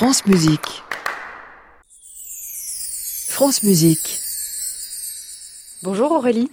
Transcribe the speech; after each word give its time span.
France 0.00 0.24
Musique. 0.24 0.82
France 3.28 3.62
Musique. 3.62 4.18
Bonjour 5.82 6.12
Aurélie. 6.12 6.50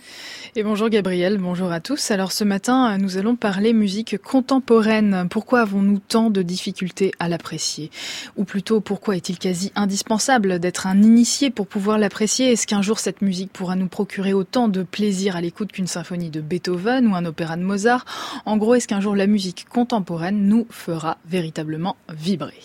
Et 0.58 0.64
bonjour 0.64 0.90
Gabriel, 0.90 1.38
bonjour 1.38 1.72
à 1.72 1.80
tous. 1.80 2.12
Alors 2.12 2.34
ce 2.34 2.44
matin, 2.44 2.98
nous 2.98 3.16
allons 3.18 3.38
parler 3.38 3.72
musique 3.72 4.18
contemporaine. 4.18 5.28
Pourquoi 5.30 5.62
avons-nous 5.62 6.00
tant 6.00 6.30
de 6.30 6.42
difficultés 6.42 7.14
à 7.20 7.30
l'apprécier? 7.30 7.90
Ou 8.36 8.44
plutôt, 8.44 8.82
pourquoi 8.82 9.16
est-il 9.16 9.40
quasi 9.40 9.72
indispensable 9.76 10.60
d'être 10.60 10.86
un 10.86 11.02
initié 11.02 11.50
pour 11.50 11.68
pouvoir 11.68 11.98
l'apprécier? 11.98 12.52
Est-ce 12.52 12.68
qu'un 12.68 12.82
jour 12.82 13.00
cette 13.00 13.22
musique 13.22 13.54
pourra 13.54 13.78
nous 13.78 13.88
procurer 13.88 14.34
autant 14.34 14.68
de 14.68 14.84
plaisir 14.84 15.38
à 15.38 15.42
l'écoute 15.42 15.72
qu'une 15.72 15.88
symphonie 15.88 16.32
de 16.32 16.42
Beethoven 16.42 17.08
ou 17.08 17.16
un 17.16 17.24
opéra 17.24 17.56
de 17.56 17.64
Mozart? 17.64 18.04
En 18.46 18.58
gros, 18.58 18.76
est-ce 18.76 18.90
qu'un 18.90 19.00
jour 19.00 19.16
la 19.16 19.26
musique 19.26 19.70
contemporaine 19.70 20.50
nous 20.50 20.68
fera 20.70 21.18
véritablement 21.26 21.96
vibrer? 22.14 22.62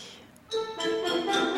Música 0.53 1.52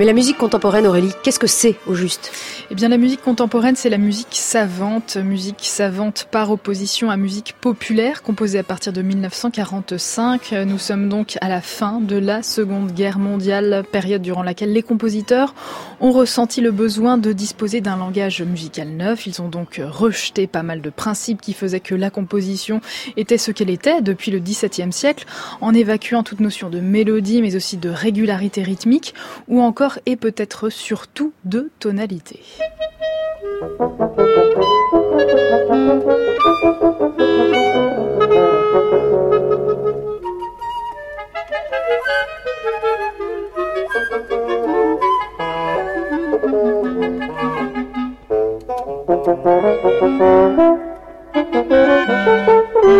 Mais 0.00 0.04
la 0.04 0.12
musique 0.12 0.38
contemporaine, 0.38 0.88
Aurélie, 0.88 1.12
qu'est-ce 1.22 1.38
que 1.38 1.46
c'est 1.46 1.76
au 1.86 1.94
juste? 1.94 2.32
Eh 2.68 2.74
bien, 2.74 2.88
la 2.88 2.96
musique 2.96 3.22
contemporaine, 3.22 3.76
c'est 3.76 3.90
la 3.90 3.98
musique 3.98 4.26
savante, 4.32 5.16
musique 5.16 5.60
savante 5.60 6.26
par 6.32 6.50
opposition 6.50 7.10
à 7.10 7.16
musique 7.16 7.54
populaire, 7.60 8.24
composée 8.24 8.58
à 8.58 8.64
partir 8.64 8.92
de 8.92 9.02
1945. 9.02 10.50
Nous 10.66 10.78
sommes 10.78 11.08
donc 11.08 11.38
à 11.40 11.48
la 11.48 11.60
fin 11.60 12.00
de 12.00 12.16
la 12.16 12.42
Seconde 12.42 12.90
Guerre 12.90 13.20
mondiale, 13.20 13.84
période 13.92 14.20
durant 14.20 14.42
laquelle 14.42 14.72
les 14.72 14.82
compositeurs 14.82 15.54
ont 16.00 16.10
ressenti 16.10 16.60
le 16.60 16.72
besoin 16.72 17.16
de 17.16 17.32
disposer 17.32 17.80
d'un 17.80 17.96
langage 17.96 18.42
musical 18.42 18.88
neuf. 18.88 19.28
Ils 19.28 19.42
ont 19.42 19.48
donc 19.48 19.80
rejeté 19.80 20.48
pas 20.48 20.64
mal 20.64 20.80
de 20.80 20.90
principes 20.90 21.40
qui 21.40 21.52
faisaient 21.52 21.78
que 21.78 21.94
la 21.94 22.10
composition 22.10 22.80
était 23.16 23.38
ce 23.38 23.52
qu'elle 23.52 23.70
était 23.70 24.02
depuis 24.02 24.32
le 24.32 24.40
XVIIe 24.40 24.92
siècle, 24.92 25.24
en 25.60 25.72
évacuant 25.72 26.24
toute 26.24 26.40
notion 26.40 26.68
de 26.68 26.80
mélodie, 26.80 27.42
mais 27.42 27.54
aussi 27.54 27.76
de 27.76 27.90
régularité 27.90 28.64
rythmique, 28.64 29.14
ou 29.46 29.60
encore 29.60 29.83
et 30.06 30.16
peut-être 30.16 30.70
surtout 30.70 31.32
de 31.44 31.70
tonalité. 31.78 32.40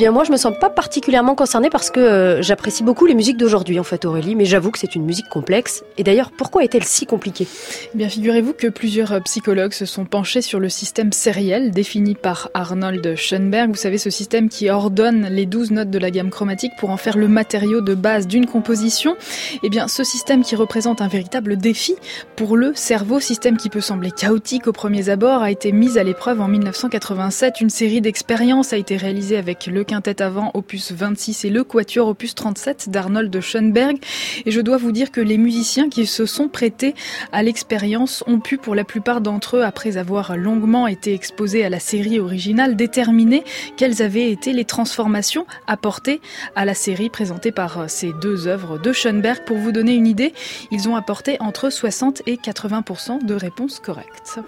bien 0.00 0.12
moi 0.12 0.24
je 0.24 0.32
me 0.32 0.38
sens 0.38 0.54
pas 0.58 0.70
particulièrement 0.70 1.34
concernée 1.34 1.68
parce 1.68 1.90
que 1.90 2.00
euh, 2.00 2.40
j'apprécie 2.40 2.82
beaucoup 2.82 3.04
les 3.04 3.14
musiques 3.14 3.36
d'aujourd'hui 3.36 3.78
en 3.78 3.84
fait 3.84 4.06
Aurélie, 4.06 4.34
mais 4.34 4.46
j'avoue 4.46 4.70
que 4.70 4.78
c'est 4.78 4.94
une 4.94 5.04
musique 5.04 5.28
complexe. 5.28 5.84
Et 5.98 6.04
d'ailleurs 6.04 6.30
pourquoi 6.30 6.64
est-elle 6.64 6.84
si 6.84 7.04
compliquée? 7.04 7.46
Eh 7.92 7.98
Bien 7.98 8.08
figurez-vous 8.08 8.54
que 8.54 8.68
plusieurs 8.68 9.12
euh, 9.12 9.20
psychologues 9.20 9.74
se 9.74 9.84
sont 9.84 10.06
penchés 10.06 10.40
sur 10.40 10.58
le 10.58 10.70
système 10.70 11.12
sériel 11.12 11.70
défini 11.70 12.14
par 12.14 12.48
Arnold 12.54 13.14
Schoenberg. 13.14 13.68
Vous 13.68 13.76
savez 13.76 13.98
ce 13.98 14.08
système 14.08 14.48
qui 14.48 14.70
ordonne 14.70 15.28
les 15.30 15.44
12 15.44 15.72
notes 15.72 15.90
de 15.90 15.98
la 15.98 16.10
gamme 16.10 16.30
chromatique 16.30 16.72
pour 16.78 16.88
en 16.88 16.96
faire 16.96 17.18
le 17.18 17.28
matériau 17.28 17.82
de 17.82 17.94
base 17.94 18.26
d'une 18.26 18.46
composition. 18.46 19.16
Eh 19.62 19.68
bien 19.68 19.86
ce 19.86 20.02
système 20.02 20.42
qui 20.42 20.56
représente 20.56 21.02
un 21.02 21.08
véritable 21.08 21.58
défi 21.58 21.94
pour 22.36 22.56
le 22.56 22.72
cerveau, 22.74 23.20
système 23.20 23.58
qui 23.58 23.68
peut 23.68 23.82
sembler 23.82 24.12
chaotique 24.12 24.66
au 24.66 24.72
premier 24.72 25.10
abord, 25.10 25.42
a 25.42 25.50
été 25.50 25.72
mis 25.72 25.98
à 25.98 26.04
l'épreuve 26.04 26.40
en 26.40 26.48
1987. 26.48 27.60
Une 27.60 27.68
série 27.68 28.00
d'expériences 28.00 28.72
a 28.72 28.78
été 28.78 28.96
réalisée 28.96 29.36
avec 29.36 29.66
le 29.66 29.84
quintet 29.90 30.22
avant 30.22 30.52
opus 30.54 30.92
26 30.92 31.46
et 31.46 31.50
le 31.50 31.64
quatuor 31.64 32.06
opus 32.06 32.36
37 32.36 32.90
d'Arnold 32.90 33.40
Schoenberg. 33.40 33.98
Et 34.46 34.52
je 34.52 34.60
dois 34.60 34.76
vous 34.76 34.92
dire 34.92 35.10
que 35.10 35.20
les 35.20 35.36
musiciens 35.36 35.88
qui 35.88 36.06
se 36.06 36.26
sont 36.26 36.46
prêtés 36.46 36.94
à 37.32 37.42
l'expérience 37.42 38.22
ont 38.28 38.38
pu, 38.38 38.56
pour 38.56 38.76
la 38.76 38.84
plupart 38.84 39.20
d'entre 39.20 39.56
eux, 39.56 39.64
après 39.64 39.96
avoir 39.96 40.36
longuement 40.36 40.86
été 40.86 41.12
exposés 41.12 41.64
à 41.64 41.68
la 41.68 41.80
série 41.80 42.20
originale, 42.20 42.76
déterminer 42.76 43.42
quelles 43.76 44.00
avaient 44.00 44.30
été 44.30 44.52
les 44.52 44.64
transformations 44.64 45.44
apportées 45.66 46.20
à 46.54 46.64
la 46.64 46.74
série 46.74 47.10
présentée 47.10 47.50
par 47.50 47.90
ces 47.90 48.12
deux 48.22 48.46
œuvres 48.46 48.78
de 48.78 48.92
Schoenberg. 48.92 49.42
Pour 49.44 49.56
vous 49.56 49.72
donner 49.72 49.94
une 49.94 50.06
idée, 50.06 50.32
ils 50.70 50.88
ont 50.88 50.94
apporté 50.94 51.36
entre 51.40 51.68
60 51.68 52.22
et 52.28 52.36
80% 52.36 53.26
de 53.26 53.34
réponses 53.34 53.80
correctes. 53.80 54.38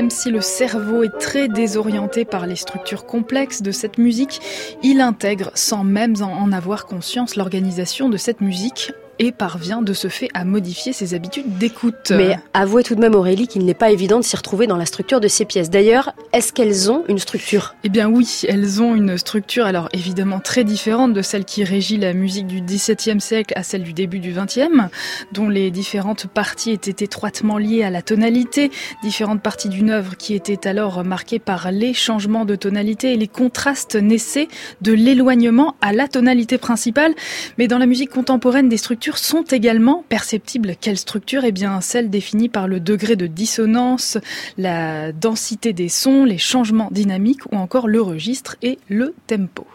Même 0.00 0.08
si 0.08 0.30
le 0.30 0.40
cerveau 0.40 1.02
est 1.02 1.18
très 1.18 1.46
désorienté 1.46 2.24
par 2.24 2.46
les 2.46 2.56
structures 2.56 3.04
complexes 3.04 3.60
de 3.60 3.70
cette 3.70 3.98
musique, 3.98 4.40
il 4.82 5.02
intègre 5.02 5.50
sans 5.54 5.84
même 5.84 6.14
en 6.22 6.52
avoir 6.52 6.86
conscience 6.86 7.36
l'organisation 7.36 8.08
de 8.08 8.16
cette 8.16 8.40
musique 8.40 8.92
et 9.20 9.32
parvient 9.32 9.82
de 9.82 9.92
ce 9.92 10.08
fait 10.08 10.28
à 10.32 10.44
modifier 10.44 10.94
ses 10.94 11.14
habitudes 11.14 11.58
d'écoute. 11.58 12.10
Mais 12.10 12.38
avouez 12.54 12.82
tout 12.82 12.94
de 12.94 13.00
même 13.00 13.14
Aurélie 13.14 13.46
qu'il 13.46 13.66
n'est 13.66 13.74
pas 13.74 13.90
évident 13.90 14.18
de 14.18 14.24
s'y 14.24 14.34
retrouver 14.34 14.66
dans 14.66 14.78
la 14.78 14.86
structure 14.86 15.20
de 15.20 15.28
ces 15.28 15.44
pièces. 15.44 15.68
D'ailleurs, 15.68 16.14
est-ce 16.32 16.54
qu'elles 16.54 16.90
ont 16.90 17.04
une 17.06 17.18
structure? 17.18 17.74
Eh 17.84 17.90
bien 17.90 18.08
oui, 18.08 18.42
elles 18.48 18.80
ont 18.80 18.94
une 18.94 19.18
structure 19.18 19.66
alors 19.66 19.90
évidemment 19.92 20.40
très 20.40 20.64
différente 20.64 21.12
de 21.12 21.20
celle 21.20 21.44
qui 21.44 21.64
régit 21.64 21.98
la 21.98 22.14
musique 22.14 22.46
du 22.46 22.62
XVIIe 22.62 23.20
siècle 23.20 23.52
à 23.56 23.62
celle 23.62 23.82
du 23.82 23.92
début 23.92 24.20
du 24.20 24.32
XXe, 24.32 24.88
dont 25.32 25.50
les 25.50 25.70
différentes 25.70 26.26
parties 26.26 26.70
étaient 26.70 27.04
étroitement 27.04 27.58
liées 27.58 27.84
à 27.84 27.90
la 27.90 28.00
tonalité, 28.00 28.70
différentes 29.02 29.42
parties 29.42 29.68
d'une 29.68 29.90
œuvre 29.90 30.16
qui 30.16 30.34
étaient 30.34 30.66
alors 30.66 31.04
marquées 31.04 31.38
par 31.38 31.70
les 31.72 31.92
changements 31.92 32.46
de 32.46 32.56
tonalité 32.56 33.12
et 33.12 33.16
les 33.18 33.28
contrastes 33.28 33.96
naissaient 33.96 34.48
de 34.80 34.94
l'éloignement 34.94 35.74
à 35.82 35.92
la 35.92 36.08
tonalité 36.08 36.56
principale. 36.56 37.12
Mais 37.58 37.68
dans 37.68 37.78
la 37.78 37.86
musique 37.86 38.10
contemporaine, 38.10 38.70
des 38.70 38.78
structures 38.78 39.09
sont 39.18 39.42
également 39.42 40.04
perceptibles. 40.08 40.74
Quelles 40.80 40.98
structures 40.98 41.44
Eh 41.44 41.52
bien, 41.52 41.80
celles 41.80 42.10
définies 42.10 42.48
par 42.48 42.68
le 42.68 42.80
degré 42.80 43.16
de 43.16 43.26
dissonance, 43.26 44.18
la 44.58 45.12
densité 45.12 45.72
des 45.72 45.88
sons, 45.88 46.24
les 46.24 46.38
changements 46.38 46.88
dynamiques 46.90 47.46
ou 47.52 47.56
encore 47.56 47.88
le 47.88 48.00
registre 48.00 48.56
et 48.62 48.78
le 48.88 49.14
tempo. 49.26 49.66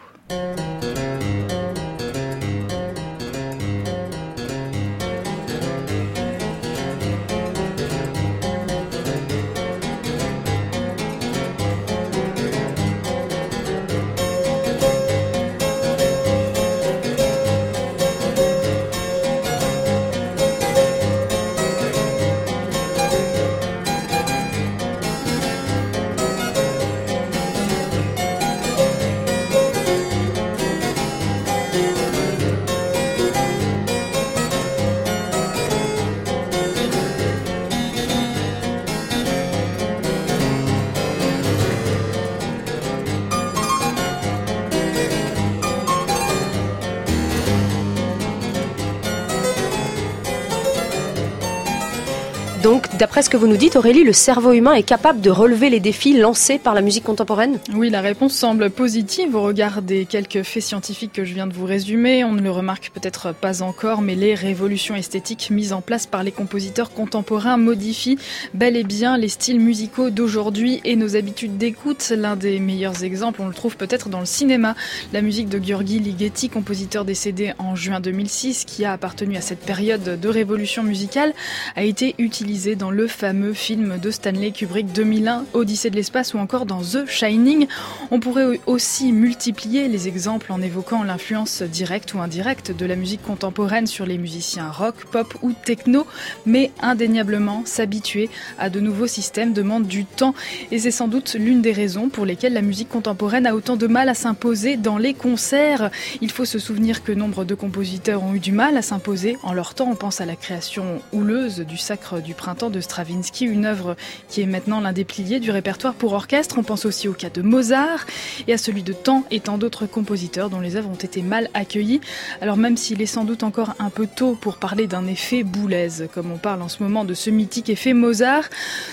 Donc, 52.62 52.96
d'après 52.96 53.22
ce 53.22 53.28
que 53.28 53.36
vous 53.36 53.46
nous 53.46 53.56
dites, 53.58 53.76
Aurélie, 53.76 54.02
le 54.02 54.14
cerveau 54.14 54.52
humain 54.52 54.72
est 54.72 54.82
capable 54.82 55.20
de 55.20 55.28
relever 55.30 55.68
les 55.68 55.78
défis 55.78 56.16
lancés 56.16 56.58
par 56.58 56.74
la 56.74 56.80
musique 56.80 57.04
contemporaine 57.04 57.58
Oui, 57.74 57.90
la 57.90 58.00
réponse 58.00 58.32
semble 58.32 58.70
positive 58.70 59.34
au 59.34 59.42
regard 59.42 59.82
des 59.82 60.06
quelques 60.06 60.42
faits 60.42 60.62
scientifiques 60.62 61.12
que 61.12 61.24
je 61.24 61.34
viens 61.34 61.46
de 61.46 61.52
vous 61.52 61.66
résumer. 61.66 62.24
On 62.24 62.32
ne 62.32 62.40
le 62.40 62.50
remarque 62.50 62.90
peut-être 62.94 63.34
pas 63.34 63.62
encore, 63.62 64.00
mais 64.00 64.14
les 64.14 64.34
révolutions 64.34 64.96
esthétiques 64.96 65.50
mises 65.50 65.74
en 65.74 65.82
place 65.82 66.06
par 66.06 66.22
les 66.22 66.32
compositeurs 66.32 66.92
contemporains 66.92 67.58
modifient 67.58 68.18
bel 68.54 68.76
et 68.76 68.84
bien 68.84 69.18
les 69.18 69.28
styles 69.28 69.60
musicaux 69.60 70.08
d'aujourd'hui 70.08 70.80
et 70.84 70.96
nos 70.96 71.14
habitudes 71.14 71.58
d'écoute. 71.58 72.10
L'un 72.16 72.36
des 72.36 72.58
meilleurs 72.58 73.04
exemples, 73.04 73.42
on 73.42 73.48
le 73.48 73.54
trouve 73.54 73.76
peut-être 73.76 74.08
dans 74.08 74.20
le 74.20 74.26
cinéma. 74.26 74.74
La 75.12 75.20
musique 75.20 75.50
de 75.50 75.58
Gheorghi 75.58 75.98
Ligeti, 75.98 76.48
compositeur 76.48 77.04
décédé 77.04 77.52
en 77.58 77.76
juin 77.76 78.00
2006, 78.00 78.64
qui 78.64 78.84
a 78.86 78.92
appartenu 78.92 79.36
à 79.36 79.42
cette 79.42 79.60
période 79.60 80.18
de 80.18 80.28
révolution 80.28 80.82
musicale, 80.82 81.34
a 81.76 81.84
été 81.84 82.14
utilisée 82.18 82.45
dans 82.78 82.92
le 82.92 83.08
fameux 83.08 83.54
film 83.54 83.98
de 83.98 84.12
Stanley 84.12 84.52
Kubrick 84.52 84.92
2001, 84.92 85.46
Odyssée 85.52 85.90
de 85.90 85.96
l'espace 85.96 86.32
ou 86.32 86.38
encore 86.38 86.64
dans 86.64 86.80
The 86.80 87.04
Shining. 87.04 87.66
On 88.12 88.20
pourrait 88.20 88.60
aussi 88.66 89.10
multiplier 89.10 89.88
les 89.88 90.06
exemples 90.06 90.52
en 90.52 90.62
évoquant 90.62 91.02
l'influence 91.02 91.62
directe 91.62 92.14
ou 92.14 92.20
indirecte 92.20 92.70
de 92.70 92.86
la 92.86 92.94
musique 92.94 93.22
contemporaine 93.22 93.88
sur 93.88 94.06
les 94.06 94.16
musiciens 94.16 94.70
rock, 94.70 94.94
pop 95.10 95.34
ou 95.42 95.54
techno, 95.64 96.06
mais 96.46 96.70
indéniablement 96.80 97.62
s'habituer 97.64 98.30
à 98.60 98.70
de 98.70 98.78
nouveaux 98.78 99.08
systèmes 99.08 99.52
demande 99.52 99.88
du 99.88 100.04
temps 100.04 100.34
et 100.70 100.78
c'est 100.78 100.92
sans 100.92 101.08
doute 101.08 101.34
l'une 101.36 101.62
des 101.62 101.72
raisons 101.72 102.08
pour 102.08 102.26
lesquelles 102.26 102.54
la 102.54 102.62
musique 102.62 102.88
contemporaine 102.88 103.46
a 103.46 103.56
autant 103.56 103.76
de 103.76 103.88
mal 103.88 104.08
à 104.08 104.14
s'imposer 104.14 104.76
dans 104.76 104.98
les 104.98 105.14
concerts. 105.14 105.90
Il 106.20 106.30
faut 106.30 106.44
se 106.44 106.60
souvenir 106.60 107.02
que 107.02 107.10
nombre 107.10 107.44
de 107.44 107.56
compositeurs 107.56 108.22
ont 108.22 108.34
eu 108.34 108.40
du 108.40 108.52
mal 108.52 108.76
à 108.76 108.82
s'imposer 108.82 109.36
en 109.42 109.52
leur 109.52 109.74
temps. 109.74 109.88
On 109.90 109.96
pense 109.96 110.20
à 110.20 110.26
la 110.26 110.36
création 110.36 111.02
houleuse 111.12 111.58
du 111.58 111.76
Sacre 111.76 112.22
du 112.22 112.35
Printemps 112.36 112.70
de 112.70 112.80
Stravinsky, 112.80 113.44
une 113.44 113.64
œuvre 113.64 113.96
qui 114.28 114.42
est 114.42 114.46
maintenant 114.46 114.80
l'un 114.80 114.92
des 114.92 115.04
piliers 115.04 115.40
du 115.40 115.50
répertoire 115.50 115.94
pour 115.94 116.12
orchestre. 116.12 116.56
On 116.58 116.62
pense 116.62 116.84
aussi 116.84 117.08
au 117.08 117.12
cas 117.12 117.30
de 117.30 117.42
Mozart 117.42 118.06
et 118.46 118.52
à 118.52 118.58
celui 118.58 118.82
de 118.82 118.92
tant 118.92 119.24
et 119.30 119.40
tant 119.40 119.58
d'autres 119.58 119.86
compositeurs 119.86 120.50
dont 120.50 120.60
les 120.60 120.76
œuvres 120.76 120.90
ont 120.90 120.94
été 120.94 121.22
mal 121.22 121.48
accueillies. 121.54 122.00
Alors 122.40 122.56
même 122.56 122.76
s'il 122.76 123.02
est 123.02 123.06
sans 123.06 123.24
doute 123.24 123.42
encore 123.42 123.74
un 123.78 123.90
peu 123.90 124.06
tôt 124.06 124.36
pour 124.40 124.58
parler 124.58 124.86
d'un 124.86 125.06
effet 125.06 125.42
boulaise, 125.42 126.08
comme 126.14 126.30
on 126.30 126.38
parle 126.38 126.62
en 126.62 126.68
ce 126.68 126.82
moment 126.82 127.04
de 127.04 127.14
ce 127.14 127.30
mythique 127.30 127.70
effet 127.70 127.94
Mozart, 127.94 128.44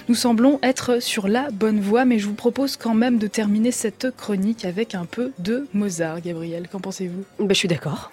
nous 0.07 0.16
semblons 0.16 0.60
être 0.63 1.01
sur 1.01 1.28
la 1.28 1.51
bonne 1.51 1.80
voie, 1.80 2.06
mais 2.06 2.19
je 2.19 2.28
vous 2.28 2.34
propose 2.34 2.78
quand 2.78 2.96
même 2.96 3.18
de 3.18 3.28
terminer 3.28 3.72
cette 3.72 4.16
chronique 4.16 4.66
avec 4.66 4.96
un 4.96 5.06
peu 5.06 5.31
de 5.39 5.68
Mozart. 5.74 6.22
Gabriel, 6.22 6.68
qu'en 6.68 6.80
pensez-vous? 6.80 7.24
Ben, 7.39 7.50
Je 7.50 7.54
suis 7.54 7.68
d'accord. 7.68 8.12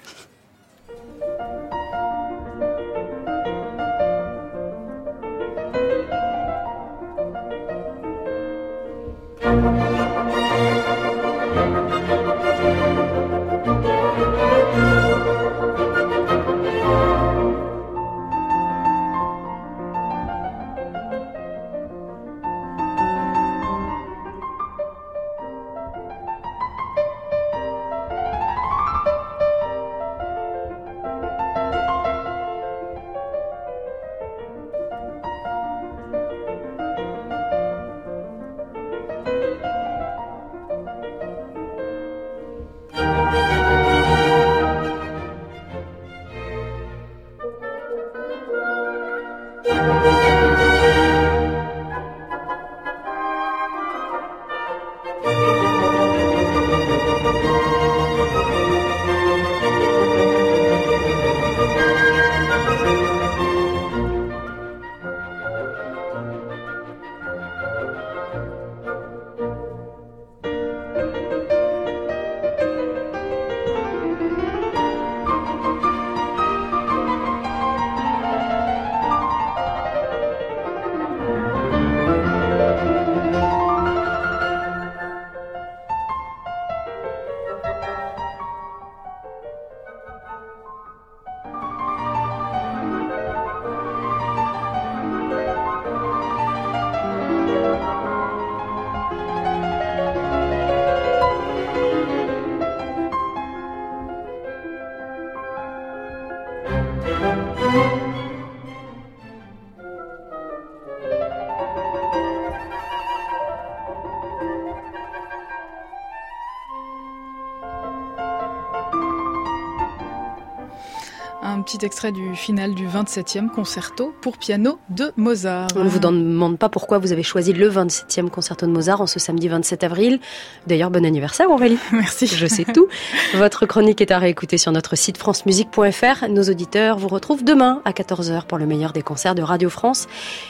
Petit 121.63 121.85
extrait 121.85 122.13
du 122.13 122.35
final 122.35 122.75
du 122.75 122.87
27e 122.87 123.49
concerto 123.49 124.15
pour 124.21 124.39
piano 124.39 124.79
de 124.89 125.13
Mozart. 125.17 125.69
On 125.77 125.85
ne 125.85 125.89
vous 125.89 125.99
demande 125.99 126.59
pas 126.59 126.69
pourquoi 126.69 126.99
vous 126.99 127.13
avez 127.13 127.23
choisi 127.23 127.53
le 127.53 127.71
27e 127.71 128.29
concerto 128.29 128.67
de 128.67 128.71
Mozart 128.73 129.01
en 129.01 129.07
ce 129.07 129.19
samedi 129.19 129.49
27 129.49 129.85
avril. 129.85 130.21
D'ailleurs, 130.67 130.91
bon 130.91 131.05
anniversaire 131.05 131.51
Aurélie. 131.51 131.79
Merci. 131.93 132.27
Je 132.27 132.47
sais 132.47 132.65
tout. 132.65 132.89
Votre 133.35 133.67
chronique 133.67 134.01
est 134.01 134.11
à 134.11 134.19
réécouter 134.19 134.59
sur 134.59 134.73
notre 134.73 134.97
site 134.97 135.19
francemusique.fr. 135.19 136.29
Nos 136.29 136.45
auditeurs 136.45 136.99
vous 136.99 137.09
retrouvent 137.09 137.45
demain 137.45 137.83
à 137.85 137.93
14h 137.93 138.47
pour 138.47 138.59
le 138.59 138.67
meilleur 138.67 138.93
des 138.93 139.03
concerts 139.03 139.35
de 139.35 139.43
Radio 139.43 139.71
France. 139.71 140.07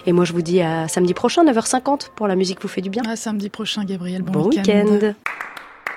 Et 0.07 0.13
moi, 0.13 0.25
je 0.25 0.33
vous 0.33 0.43
dis 0.43 0.61
à 0.61 0.89
samedi 0.89 1.15
prochain, 1.15 1.45
9h50 1.45 2.11
pour 2.15 2.29
la 2.29 2.37
musique 2.37 2.61
vous 2.63 2.69
fait 2.69 2.83
du 2.83 2.91
bien. 2.91 3.03
À 3.09 3.17
samedi 3.17 3.49
prochain, 3.49 3.85
Gabriel. 3.85 4.23
Bon, 4.23 4.49
week-end. 4.49 5.13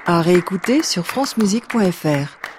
à 0.06 0.22
réécouter 0.22 0.84
sur 0.84 1.06
francemusique.fr. 1.06 2.53